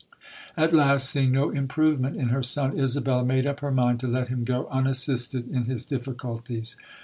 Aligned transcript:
At 0.57 0.73
last, 0.73 1.07
seeing 1.11 1.31
no 1.31 1.51
improvement 1.51 2.15
in 2.15 2.29
her 2.29 2.41
son, 2.41 2.75
Isabella 2.75 3.23
made 3.23 3.45
up 3.45 3.59
her 3.59 3.69
mind 3.69 3.99
to 3.99 4.07
let 4.07 4.29
him 4.29 4.43
go 4.43 4.67
un 4.71 4.87
assisted 4.87 5.47
in 5.47 5.65
his 5.65 5.85
difficulties. 5.85 6.75